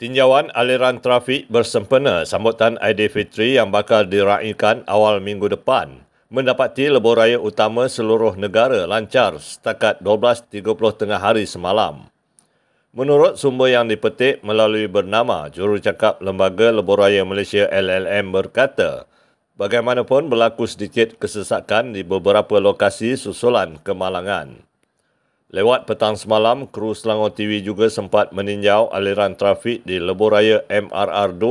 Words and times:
Tinjauan 0.00 0.48
aliran 0.56 0.96
trafik 0.96 1.44
bersempena 1.52 2.24
sambutan 2.24 2.80
Aidilfitri 2.80 3.60
yang 3.60 3.68
bakal 3.68 4.08
diraikan 4.08 4.80
awal 4.88 5.20
minggu 5.20 5.52
depan 5.52 6.00
mendapati 6.32 6.88
lebuh 6.88 7.20
raya 7.20 7.36
utama 7.36 7.84
seluruh 7.84 8.32
negara 8.32 8.88
lancar 8.88 9.36
setakat 9.36 10.00
12.30 10.00 10.64
tengah 10.96 11.20
hari 11.20 11.44
semalam. 11.44 12.08
Menurut 12.96 13.36
sumber 13.36 13.76
yang 13.76 13.92
dipetik 13.92 14.40
melalui 14.40 14.88
bernama 14.88 15.52
Jurucakap 15.52 16.24
Lembaga 16.24 16.72
Lebuh 16.72 16.96
Raya 16.96 17.20
Malaysia 17.28 17.68
LLM 17.68 18.32
berkata, 18.32 19.04
bagaimanapun 19.60 20.32
berlaku 20.32 20.64
sedikit 20.64 21.20
kesesakan 21.20 21.92
di 21.92 22.00
beberapa 22.08 22.56
lokasi 22.56 23.20
susulan 23.20 23.76
kemalangan. 23.84 24.69
Lewat 25.50 25.90
petang 25.90 26.14
semalam, 26.14 26.62
kru 26.70 26.94
Selangor 26.94 27.34
TV 27.34 27.58
juga 27.58 27.90
sempat 27.90 28.30
meninjau 28.30 28.86
aliran 28.94 29.34
trafik 29.34 29.82
di 29.82 29.98
Lebuh 29.98 30.30
Raya 30.30 30.62
MRR2 30.70 31.42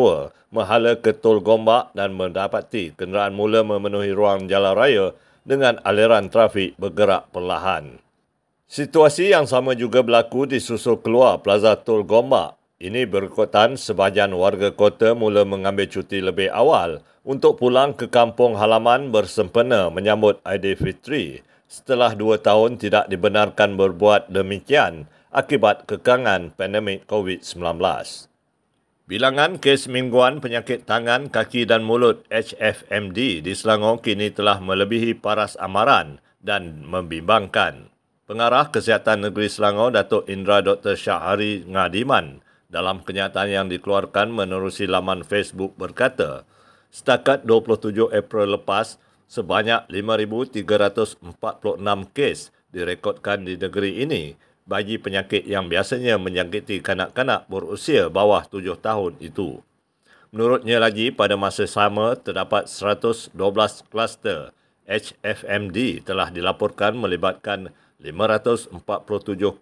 Mahala 0.56 0.96
Ketul 0.96 1.44
Gombak 1.44 1.92
dan 1.92 2.16
mendapati 2.16 2.96
kenderaan 2.96 3.36
mula 3.36 3.60
memenuhi 3.68 4.16
ruang 4.16 4.48
jalan 4.48 4.72
raya 4.72 5.12
dengan 5.44 5.84
aliran 5.84 6.32
trafik 6.32 6.80
bergerak 6.80 7.28
perlahan. 7.36 8.00
Situasi 8.72 9.36
yang 9.36 9.52
sama 9.52 9.76
juga 9.76 10.00
berlaku 10.00 10.48
di 10.48 10.64
susul 10.64 11.04
keluar 11.04 11.44
Plaza 11.44 11.76
Tol 11.76 12.08
Gombak. 12.08 12.56
Ini 12.80 13.04
berikutan 13.04 13.76
sebahagian 13.76 14.32
warga 14.32 14.72
kota 14.72 15.12
mula 15.12 15.44
mengambil 15.44 15.92
cuti 15.92 16.24
lebih 16.24 16.48
awal 16.56 17.04
untuk 17.28 17.60
pulang 17.60 17.92
ke 17.92 18.08
kampung 18.08 18.56
halaman 18.56 19.12
bersempena 19.12 19.92
menyambut 19.92 20.40
Aidilfitri 20.48 21.44
setelah 21.70 22.18
dua 22.18 22.42
tahun 22.42 22.82
tidak 22.82 23.14
dibenarkan 23.14 23.78
berbuat 23.78 24.34
demikian 24.34 25.06
akibat 25.30 25.86
kekangan 25.86 26.50
pandemik 26.58 27.06
COVID-19. 27.06 27.78
Bilangan 29.10 29.58
kes 29.62 29.90
mingguan 29.90 30.42
penyakit 30.42 30.86
tangan, 30.90 31.30
kaki 31.30 31.70
dan 31.70 31.86
mulut 31.86 32.26
HFMD 32.30 33.46
di 33.46 33.54
Selangor 33.54 34.02
kini 34.02 34.34
telah 34.34 34.58
melebihi 34.62 35.18
paras 35.18 35.54
amaran 35.62 36.18
dan 36.42 36.86
membimbangkan. 36.86 37.90
Pengarah 38.30 38.70
Kesihatan 38.70 39.26
Negeri 39.26 39.50
Selangor, 39.50 39.94
Datuk 39.94 40.30
Indra 40.30 40.62
Dr. 40.62 40.94
Syahari 40.94 41.66
Ngadiman, 41.66 42.46
dalam 42.70 43.02
kenyataan 43.02 43.50
yang 43.50 43.66
dikeluarkan 43.66 44.30
menerusi 44.30 44.86
laman 44.86 45.26
Facebook 45.26 45.74
berkata, 45.74 46.46
setakat 46.94 47.42
27 47.50 48.14
April 48.14 48.62
lepas, 48.62 49.02
sebanyak 49.30 49.86
5,346 49.94 51.22
kes 52.18 52.50
direkodkan 52.74 53.46
di 53.46 53.56
negeri 53.56 54.02
ini 54.02 54.34
bagi 54.66 54.98
penyakit 54.98 55.46
yang 55.46 55.70
biasanya 55.70 56.18
menjangkiti 56.18 56.82
kanak-kanak 56.82 57.46
berusia 57.46 58.10
bawah 58.10 58.42
7 58.46 58.74
tahun 58.82 59.14
itu. 59.22 59.62
Menurutnya 60.30 60.78
lagi, 60.78 61.10
pada 61.10 61.34
masa 61.34 61.66
sama 61.66 62.14
terdapat 62.14 62.70
112 62.70 63.34
kluster 63.90 64.54
HFMD 64.86 66.06
telah 66.06 66.30
dilaporkan 66.30 66.94
melibatkan 66.98 67.74
547 67.98 68.74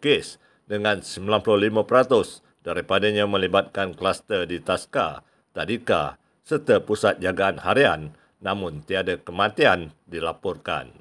kes 0.04 0.40
dengan 0.68 1.00
95% 1.00 2.44
daripadanya 2.68 3.24
melibatkan 3.24 3.96
kluster 3.96 4.44
di 4.44 4.60
Taska, 4.60 5.24
Tadika 5.56 6.20
serta 6.44 6.84
Pusat 6.84 7.24
Jagaan 7.24 7.64
Harian 7.64 8.12
namun 8.42 8.86
tiada 8.86 9.18
kematian 9.18 9.94
dilaporkan. 10.06 10.94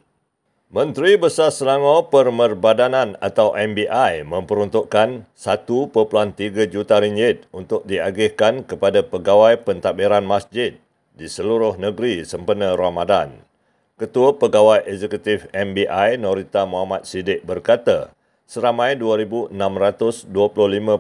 Menteri 0.67 1.15
Besar 1.15 1.55
Selangor 1.55 2.11
Pemerbadanan 2.11 3.15
atau 3.23 3.55
MBI 3.55 4.27
memperuntukkan 4.27 5.23
1.3 5.31 6.67
juta 6.67 6.99
ringgit 6.99 7.47
untuk 7.55 7.87
diagihkan 7.87 8.67
kepada 8.67 9.07
pegawai 9.07 9.63
pentadbiran 9.63 10.27
masjid 10.27 10.75
di 11.15 11.31
seluruh 11.31 11.79
negeri 11.79 12.27
sempena 12.27 12.75
Ramadan. 12.75 13.47
Ketua 13.95 14.35
Pegawai 14.35 14.85
Eksekutif 14.91 15.47
MBI 15.55 16.19
Norita 16.19 16.67
Muhammad 16.67 17.07
Siddiq 17.07 17.47
berkata, 17.47 18.11
seramai 18.45 18.99
2,625 18.99 19.55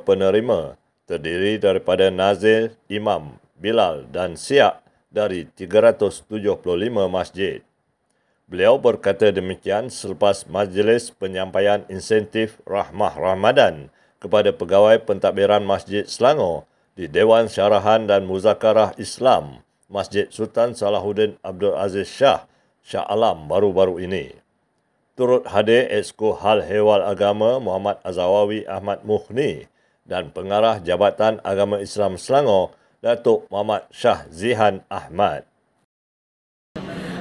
penerima 0.00 0.78
terdiri 1.10 1.58
daripada 1.58 2.06
Nazir, 2.14 2.78
Imam, 2.86 3.36
Bilal 3.58 4.06
dan 4.14 4.38
Siak 4.38 4.85
dari 5.10 5.48
375 5.54 6.62
masjid. 7.06 7.62
Beliau 8.46 8.78
berkata 8.78 9.34
demikian 9.34 9.90
selepas 9.90 10.46
majlis 10.46 11.10
penyampaian 11.10 11.82
insentif 11.90 12.62
Rahmah 12.62 13.18
Ramadan 13.18 13.90
kepada 14.22 14.54
pegawai 14.54 15.02
pentadbiran 15.02 15.66
Masjid 15.66 16.06
Selangor 16.06 16.62
di 16.94 17.10
Dewan 17.10 17.50
Syarahan 17.50 18.06
dan 18.06 18.22
Muzakarah 18.22 18.94
Islam 19.02 19.66
Masjid 19.90 20.30
Sultan 20.30 20.78
Salahuddin 20.78 21.38
Abdul 21.42 21.74
Aziz 21.74 22.06
Shah 22.06 22.46
Shah 22.86 23.02
Alam 23.10 23.50
baru-baru 23.50 23.98
ini. 23.98 24.30
Turut 25.18 25.42
hadir 25.50 25.90
Esko 25.90 26.38
Hal 26.38 26.62
Hewal 26.62 27.02
Agama 27.02 27.58
Muhammad 27.58 27.98
Azawawi 28.06 28.62
Ahmad 28.70 29.02
Muhni 29.02 29.66
dan 30.06 30.30
pengarah 30.30 30.78
Jabatan 30.78 31.42
Agama 31.42 31.82
Islam 31.82 32.14
Selangor 32.14 32.78
Datuk 33.04 33.44
Muhammad 33.52 33.84
Shah 33.92 34.24
Zihan 34.32 34.80
Ahmad. 34.88 35.44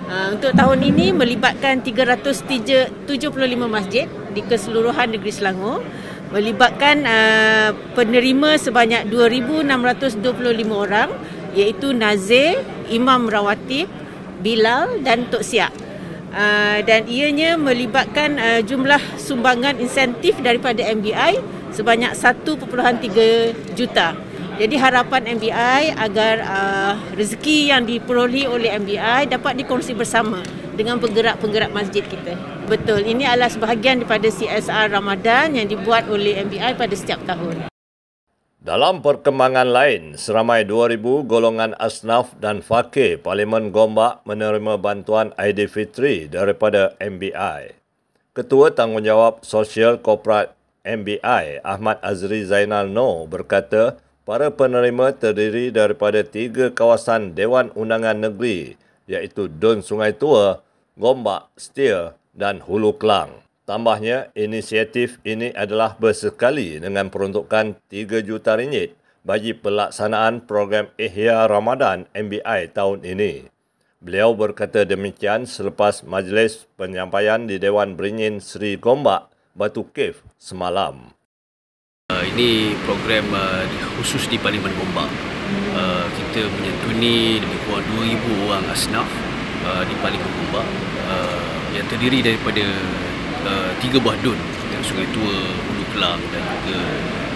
Uh, 0.05 0.37
untuk 0.37 0.53
tahun 0.53 0.85
ini 0.85 1.11
melibatkan 1.11 1.81
375 1.81 3.09
masjid 3.65 4.05
di 4.31 4.41
keseluruhan 4.45 5.17
negeri 5.17 5.33
Selangor 5.33 5.81
melibatkan 6.29 7.01
uh, 7.03 7.69
penerima 7.97 8.61
sebanyak 8.61 9.09
2625 9.09 10.21
orang 10.71 11.09
iaitu 11.57 11.89
Nazir, 11.91 12.61
Imam 12.93 13.25
Rawatib, 13.25 13.89
Bilal 14.45 15.01
dan 15.01 15.25
Tok 15.27 15.41
Siak. 15.41 15.73
Uh, 16.35 16.83
dan 16.83 17.07
ianya 17.07 17.55
melibatkan 17.55 18.35
jumlah 18.67 18.99
sumbangan 19.15 19.79
insentif 19.79 20.35
daripada 20.43 20.83
MBI 20.83 21.39
sebanyak 21.71 22.11
1.3 22.11 23.75
juta. 23.75 24.24
Jadi 24.55 24.79
harapan 24.79 25.35
MBI 25.35 25.99
agar 25.99 26.35
uh, 26.39 26.93
rezeki 27.11 27.75
yang 27.75 27.83
diperolehi 27.83 28.47
oleh 28.47 28.71
MBI 28.79 29.27
dapat 29.27 29.59
dikongsi 29.59 29.91
bersama 29.91 30.39
dengan 30.79 30.95
penggerak-penggerak 31.03 31.75
masjid 31.75 31.99
kita. 31.99 32.39
Betul, 32.71 33.03
ini 33.03 33.27
adalah 33.27 33.51
sebahagian 33.51 33.99
daripada 33.99 34.31
CSR 34.31 34.95
Ramadan 34.95 35.59
yang 35.59 35.67
dibuat 35.67 36.07
oleh 36.07 36.39
MBI 36.47 36.71
pada 36.79 36.95
setiap 36.95 37.19
tahun. 37.27 37.67
Dalam 38.63 39.03
perkembangan 39.03 39.67
lain, 39.67 40.01
seramai 40.15 40.63
2,000 40.63 41.03
golongan 41.27 41.75
asnaf 41.75 42.31
dan 42.39 42.63
fakir 42.63 43.19
Parlimen 43.19 43.75
Gombak 43.75 44.23
menerima 44.23 44.79
bantuan 44.79 45.35
Aidilfitri 45.35 46.31
daripada 46.31 46.95
MBI. 47.03 47.75
Ketua 48.31 48.71
Tanggungjawab 48.71 49.43
Sosial 49.43 49.99
Korporat 49.99 50.55
MBI, 50.87 51.59
Ahmad 51.59 51.99
Azri 51.99 52.47
Zainal 52.47 52.87
No 52.87 53.27
berkata, 53.27 53.99
Para 54.25 54.49
penerima 54.49 55.13
terdiri 55.13 55.69
daripada 55.69 56.25
tiga 56.25 56.73
kawasan 56.73 57.37
Dewan 57.37 57.69
Undangan 57.77 58.17
Negeri 58.17 58.73
iaitu 59.05 59.45
Dun 59.45 59.85
Sungai 59.85 60.17
Tua, 60.17 60.65
Gombak, 60.97 61.53
Setia 61.53 62.17
dan 62.33 62.57
Hulu 62.57 62.97
Kelang. 62.97 63.45
Tambahnya, 63.69 64.33
inisiatif 64.33 65.21
ini 65.21 65.53
adalah 65.53 65.93
bersekali 66.01 66.81
dengan 66.81 67.13
peruntukan 67.13 67.77
3 67.85 68.25
juta 68.25 68.57
ringgit 68.57 68.97
bagi 69.21 69.53
pelaksanaan 69.53 70.49
program 70.49 70.89
Ihya 70.97 71.45
Ramadan 71.45 72.09
MBI 72.17 72.73
tahun 72.73 73.05
ini. 73.05 73.45
Beliau 74.01 74.33
berkata 74.33 74.89
demikian 74.89 75.45
selepas 75.45 76.01
majlis 76.01 76.65
penyampaian 76.77 77.45
di 77.45 77.61
Dewan 77.61 77.93
Beringin 77.93 78.41
Sri 78.41 78.73
Gombak, 78.73 79.29
Batu 79.53 79.85
Cave 79.93 80.17
semalam. 80.41 81.13
Uh, 82.05 82.21
ini 82.21 82.77
program 82.85 83.25
uh, 83.33 83.65
khusus 83.97 84.29
di 84.29 84.37
Parlimen 84.37 84.69
Gombak. 84.77 85.09
Uh, 85.73 86.05
kita 86.13 86.45
menyentuni 86.53 87.41
lebih 87.41 87.57
kurang 87.65 87.81
2,000 87.97 88.45
orang 88.45 88.61
asnaf 88.69 89.09
uh, 89.65 89.81
di 89.89 89.97
Parlimen 90.05 90.29
Gombak 90.37 90.69
uh, 91.09 91.41
yang 91.73 91.81
terdiri 91.89 92.21
daripada 92.21 92.61
uh, 93.49 93.73
tiga 93.81 93.97
buah 93.97 94.21
dun 94.21 94.37
yang 94.69 94.85
Sungai 94.85 95.09
Tua, 95.17 95.33
Hulu 95.49 95.85
Kelang 95.97 96.21
dan 96.29 96.45
juga 96.45 96.77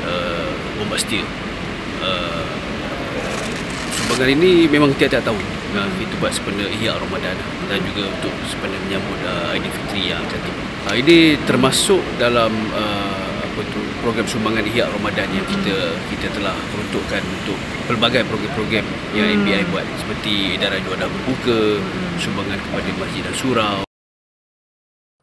uh, 0.06 0.54
Gombak 0.78 1.02
Setia. 1.02 1.26
Uh, 2.06 2.46
sumbangan 3.98 4.30
ini 4.30 4.70
memang 4.70 4.94
tiada 5.02 5.18
tahu 5.18 5.42
uh, 5.74 5.90
kita 5.98 6.14
buat 6.22 6.30
sepenuhnya 6.30 6.70
Ihya 6.78 6.94
Ramadan 6.94 7.42
dan 7.74 7.82
juga 7.90 8.06
untuk 8.06 8.38
sepenuhnya 8.46 8.86
menyambut 8.86 9.18
uh, 9.26 9.50
Aidilfitri 9.50 10.14
yang 10.14 10.22
cantik. 10.30 10.54
Uh, 10.86 10.94
ini 10.94 11.42
termasuk 11.50 12.06
dalam 12.22 12.54
uh, 12.78 13.09
apa 13.60 13.76
tu 13.76 13.84
program 14.00 14.24
sumbangan 14.24 14.64
ihya 14.72 14.88
Ramadan 14.88 15.28
yang 15.36 15.44
kita 15.44 15.92
kita 16.08 16.32
telah 16.32 16.56
peruntukkan 16.72 17.20
untuk 17.20 17.60
pelbagai 17.92 18.24
program-program 18.32 18.88
yang 19.12 19.28
hmm. 19.28 19.44
MBI 19.44 19.64
buat 19.76 19.84
seperti 20.00 20.56
edaran 20.56 20.80
jualan 20.88 21.12
berbuka, 21.12 21.60
sumbangan 22.24 22.56
kepada 22.56 22.90
masjid 23.04 23.22
dan 23.28 23.36
surau. 23.36 23.78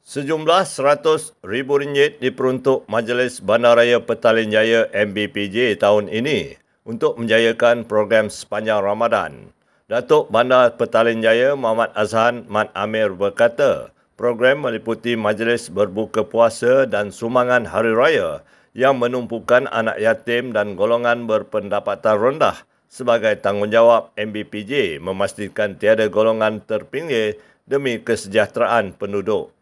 Sejumlah 0.04 0.68
100 0.68 1.48
ribu 1.48 1.80
ringgit 1.80 2.20
diperuntuk 2.20 2.84
Majlis 2.92 3.40
Bandaraya 3.40 4.04
Petaling 4.04 4.52
Jaya 4.52 4.84
MBPJ 4.92 5.80
tahun 5.80 6.12
ini 6.12 6.60
untuk 6.84 7.16
menjayakan 7.16 7.88
program 7.88 8.28
sepanjang 8.28 8.84
Ramadan. 8.84 9.48
Datuk 9.88 10.28
Bandar 10.28 10.76
Petaling 10.76 11.24
Jaya 11.24 11.56
Muhammad 11.56 11.88
Azhan 11.96 12.44
Mat 12.52 12.68
Amir 12.76 13.16
berkata, 13.16 13.95
program 14.16 14.64
meliputi 14.64 15.14
majlis 15.14 15.68
berbuka 15.68 16.24
puasa 16.24 16.88
dan 16.88 17.12
sumangan 17.12 17.68
hari 17.68 17.92
raya 17.92 18.40
yang 18.72 18.96
menumpukan 18.96 19.68
anak 19.68 20.00
yatim 20.00 20.56
dan 20.56 20.72
golongan 20.76 21.28
berpendapatan 21.28 22.16
rendah 22.16 22.56
sebagai 22.88 23.36
tanggungjawab 23.44 24.16
MBPJ 24.16 25.04
memastikan 25.04 25.76
tiada 25.76 26.08
golongan 26.08 26.64
terpinggir 26.64 27.36
demi 27.68 28.00
kesejahteraan 28.00 28.96
penduduk. 28.96 29.52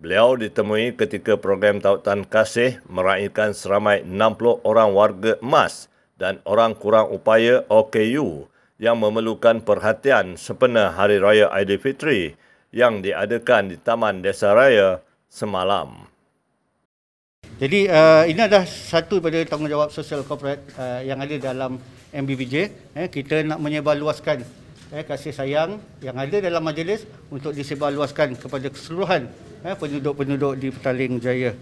Beliau 0.00 0.38
ditemui 0.38 0.96
ketika 0.96 1.36
program 1.36 1.82
Tautan 1.82 2.24
Kasih 2.24 2.80
meraihkan 2.88 3.52
seramai 3.52 4.00
60 4.06 4.64
orang 4.64 4.96
warga 4.96 5.36
emas 5.44 5.92
dan 6.16 6.40
orang 6.48 6.72
kurang 6.72 7.12
upaya 7.12 7.68
OKU 7.68 8.48
yang 8.80 8.96
memerlukan 8.96 9.60
perhatian 9.60 10.40
sempena 10.40 10.88
Hari 10.96 11.20
Raya 11.20 11.52
Aidilfitri 11.52 12.32
yang 12.70 13.02
diadakan 13.02 13.74
di 13.74 13.76
Taman 13.78 14.22
Desa 14.22 14.54
Raya 14.54 15.02
semalam. 15.26 16.06
Jadi 17.60 17.90
uh, 17.92 18.24
ini 18.24 18.40
adalah 18.40 18.64
satu 18.64 19.20
daripada 19.20 19.44
tanggungjawab 19.44 19.92
sosial 19.92 20.24
korporat 20.24 20.64
uh, 20.80 21.04
yang 21.04 21.20
ada 21.20 21.36
dalam 21.36 21.76
MBBJ. 22.10 22.54
Eh, 22.96 23.06
kita 23.12 23.44
nak 23.44 23.60
menyebarluaskan 23.60 24.42
eh, 24.94 25.04
kasih 25.06 25.34
sayang 25.34 25.78
yang 26.02 26.18
ada 26.18 26.42
dalam 26.42 26.62
majlis 26.62 27.06
untuk 27.30 27.54
disebarluaskan 27.54 28.38
kepada 28.38 28.66
keseluruhan 28.70 29.30
eh, 29.62 29.74
penduduk-penduduk 29.78 30.52
di 30.58 30.68
Petaling 30.74 31.14
Jaya. 31.22 31.52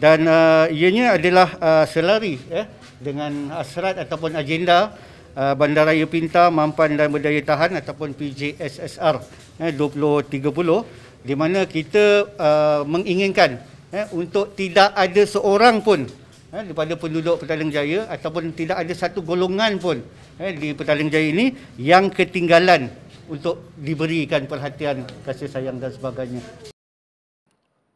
Dan 0.00 0.24
uh, 0.24 0.64
ianya 0.72 1.20
adalah 1.20 1.48
uh, 1.60 1.84
selari 1.84 2.40
eh, 2.48 2.64
dengan 2.96 3.52
asrat 3.60 4.00
ataupun 4.00 4.32
agenda 4.32 4.96
uh, 5.36 5.52
Bandaraya 5.52 6.08
Pintar 6.08 6.48
Mampan 6.48 6.96
dan 6.96 7.12
Berdaya 7.12 7.42
Tahan 7.44 7.76
ataupun 7.76 8.16
PJSSR 8.16 9.20
eh, 9.60 9.72
2030 9.76 11.20
di 11.20 11.34
mana 11.36 11.68
kita 11.68 12.32
uh, 12.40 12.80
menginginkan 12.88 13.60
eh, 13.92 14.06
untuk 14.16 14.56
tidak 14.56 14.96
ada 14.96 15.22
seorang 15.28 15.84
pun 15.84 16.08
eh, 16.54 16.62
daripada 16.64 16.96
penduduk 16.96 17.44
Petaling 17.44 17.68
Jaya 17.68 18.08
ataupun 18.08 18.56
tidak 18.56 18.80
ada 18.80 18.92
satu 18.96 19.20
golongan 19.20 19.76
pun 19.76 20.00
eh, 20.40 20.56
di 20.56 20.72
Petaling 20.72 21.12
Jaya 21.12 21.28
ini 21.28 21.52
yang 21.76 22.08
ketinggalan 22.08 22.88
untuk 23.28 23.70
diberikan 23.78 24.48
perhatian 24.48 25.06
kasih 25.22 25.46
sayang 25.46 25.78
dan 25.78 25.92
sebagainya. 25.92 26.42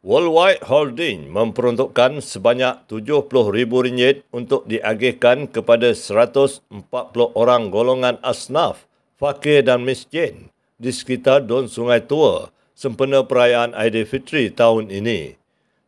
Worldwide 0.04 0.68
Holding 0.68 1.32
memperuntukkan 1.32 2.20
sebanyak 2.20 2.84
RM70,000 2.92 4.36
untuk 4.36 4.68
diagihkan 4.68 5.48
kepada 5.48 5.96
140 5.96 6.60
orang 7.32 7.72
golongan 7.72 8.20
asnaf, 8.20 8.84
fakir 9.16 9.64
dan 9.64 9.80
miskin 9.80 10.52
di 10.84 10.92
sekitar 10.92 11.48
Don 11.48 11.64
Sungai 11.64 12.04
Tua 12.04 12.52
sempena 12.76 13.24
perayaan 13.24 13.72
Aidilfitri 13.72 14.52
tahun 14.52 14.92
ini. 14.92 15.32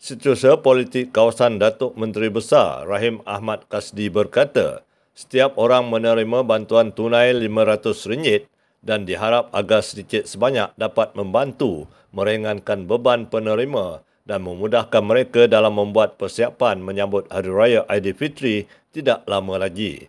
Setiausaha 0.00 0.64
Politik 0.64 1.12
Kawasan 1.12 1.60
Datuk 1.60 2.00
Menteri 2.00 2.32
Besar 2.32 2.88
Rahim 2.88 3.20
Ahmad 3.28 3.68
Kasdi 3.68 4.08
berkata, 4.08 4.80
setiap 5.12 5.60
orang 5.60 5.92
menerima 5.92 6.48
bantuan 6.48 6.96
tunai 6.96 7.36
RM500 7.36 8.48
dan 8.80 9.04
diharap 9.04 9.52
agar 9.52 9.84
sedikit 9.84 10.24
sebanyak 10.24 10.72
dapat 10.80 11.12
membantu 11.12 11.84
meringankan 12.16 12.88
beban 12.88 13.28
penerima 13.28 14.00
dan 14.24 14.40
memudahkan 14.48 15.04
mereka 15.04 15.44
dalam 15.44 15.76
membuat 15.76 16.16
persiapan 16.16 16.80
menyambut 16.80 17.28
Hari 17.28 17.52
Raya 17.52 17.80
Aidilfitri 17.84 18.64
tidak 18.96 19.28
lama 19.28 19.60
lagi. 19.60 20.08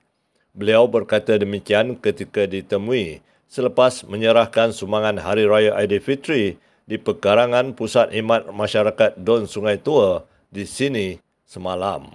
Beliau 0.55 0.87
berkata 0.87 1.35
demikian 1.35 1.99
ketika 1.99 2.47
ditemui 2.47 3.23
selepas 3.47 4.03
menyerahkan 4.03 4.75
sumbangan 4.75 5.17
Hari 5.23 5.47
Raya 5.47 5.71
Aidilfitri 5.79 6.59
di 6.87 6.95
pekarangan 6.99 7.75
Pusat 7.75 8.15
Imat 8.15 8.47
Masyarakat 8.51 9.19
Don 9.19 9.47
Sungai 9.47 9.79
Tua 9.79 10.23
di 10.51 10.67
sini 10.67 11.19
semalam. 11.47 12.07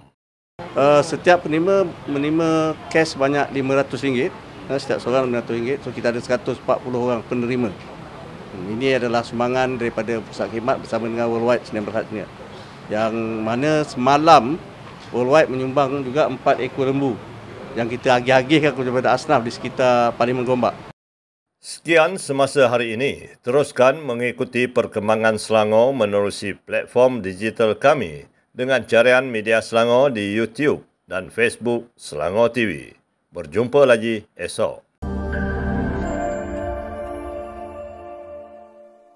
Uh, 0.77 1.01
setiap 1.01 1.45
penerima 1.45 1.89
menerima 2.05 2.77
cash 2.93 3.17
sebanyak 3.17 3.49
RM500. 3.53 4.29
Uh, 4.69 4.79
setiap 4.79 5.01
seorang 5.01 5.29
RM500. 5.29 5.85
So 5.85 5.89
kita 5.89 6.13
ada 6.13 6.21
140 6.21 6.61
orang 6.93 7.21
penerima. 7.25 7.69
Ini 8.53 9.01
adalah 9.01 9.25
sumbangan 9.25 9.81
daripada 9.81 10.21
Pusat 10.21 10.47
Khidmat 10.53 10.77
bersama 10.85 11.09
dengan 11.09 11.25
Worldwide 11.29 11.65
Sdn 11.65 11.85
Berhad 11.85 12.05
Sdn. 12.09 12.29
Yang 12.93 13.13
mana 13.41 13.71
semalam 13.81 14.61
Worldwide 15.09 15.49
menyumbang 15.49 16.05
juga 16.05 16.29
4 16.29 16.61
ekor 16.61 16.89
lembu 16.89 17.17
yang 17.73 17.89
kita 17.89 18.21
agih-agihkan 18.21 18.77
kepada 18.77 19.17
asnaf 19.17 19.41
di 19.41 19.49
sekitar 19.49 20.13
Parlimen 20.13 20.45
Gombak. 20.45 20.92
Sekian 21.63 22.19
semasa 22.19 22.67
hari 22.67 22.99
ini. 22.99 23.31
Teruskan 23.39 24.03
mengikuti 24.03 24.67
perkembangan 24.67 25.39
Selangor 25.39 25.95
menerusi 25.95 26.59
platform 26.59 27.23
digital 27.23 27.79
kami 27.79 28.27
dengan 28.51 28.83
carian 28.83 29.31
media 29.31 29.63
Selangor 29.63 30.11
di 30.11 30.35
YouTube 30.35 30.83
dan 31.07 31.31
Facebook 31.31 31.87
Selangor 31.95 32.51
TV. 32.51 32.99
Berjumpa 33.31 33.87
lagi 33.87 34.27
esok. 34.35 34.83